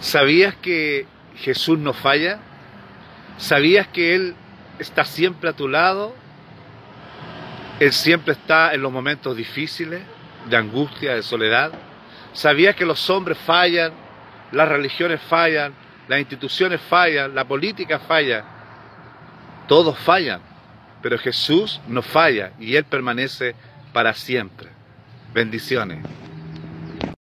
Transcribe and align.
¿Sabías 0.00 0.54
que 0.54 1.06
Jesús 1.36 1.78
no 1.78 1.92
falla? 1.92 2.38
¿Sabías 3.36 3.86
que 3.88 4.14
Él 4.14 4.34
está 4.78 5.04
siempre 5.04 5.50
a 5.50 5.52
tu 5.52 5.68
lado? 5.68 6.14
Él 7.80 7.92
siempre 7.92 8.32
está 8.32 8.74
en 8.74 8.82
los 8.82 8.92
momentos 8.92 9.36
difíciles, 9.36 10.02
de 10.48 10.56
angustia, 10.56 11.14
de 11.14 11.22
soledad. 11.22 11.72
¿Sabías 12.32 12.74
que 12.74 12.84
los 12.84 13.08
hombres 13.10 13.38
fallan, 13.38 13.92
las 14.52 14.68
religiones 14.68 15.20
fallan, 15.22 15.72
las 16.08 16.18
instituciones 16.20 16.80
fallan, 16.80 17.34
la 17.34 17.44
política 17.44 17.98
falla? 17.98 18.44
Todos 19.66 19.98
fallan, 19.98 20.40
pero 21.02 21.18
Jesús 21.18 21.80
no 21.88 22.02
falla 22.02 22.52
y 22.58 22.76
Él 22.76 22.84
permanece 22.84 23.54
para 23.92 24.14
siempre. 24.14 24.70
Bendiciones. 25.32 26.04